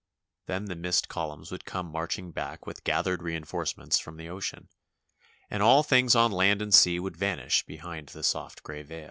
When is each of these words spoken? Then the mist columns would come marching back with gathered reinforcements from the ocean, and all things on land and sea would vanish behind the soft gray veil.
Then 0.47 0.65
the 0.65 0.75
mist 0.75 1.09
columns 1.09 1.51
would 1.51 1.63
come 1.63 1.91
marching 1.91 2.31
back 2.31 2.65
with 2.65 2.83
gathered 2.83 3.21
reinforcements 3.21 3.99
from 3.99 4.17
the 4.17 4.29
ocean, 4.29 4.67
and 5.47 5.61
all 5.61 5.83
things 5.83 6.15
on 6.15 6.31
land 6.31 6.59
and 6.59 6.73
sea 6.73 6.99
would 6.99 7.15
vanish 7.17 7.63
behind 7.67 8.09
the 8.09 8.23
soft 8.23 8.63
gray 8.63 8.81
veil. 8.81 8.99